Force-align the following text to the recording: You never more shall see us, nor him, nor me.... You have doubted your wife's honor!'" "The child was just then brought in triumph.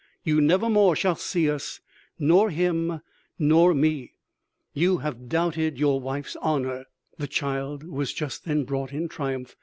You 0.23 0.41
never 0.41 0.67
more 0.67 0.95
shall 0.95 1.13
see 1.13 1.47
us, 1.47 1.79
nor 2.17 2.49
him, 2.49 3.01
nor 3.37 3.71
me.... 3.75 4.13
You 4.73 4.97
have 4.97 5.29
doubted 5.29 5.77
your 5.77 5.99
wife's 6.01 6.35
honor!'" 6.37 6.85
"The 7.19 7.27
child 7.27 7.83
was 7.87 8.11
just 8.11 8.43
then 8.45 8.63
brought 8.63 8.91
in 8.93 9.07
triumph. 9.09 9.55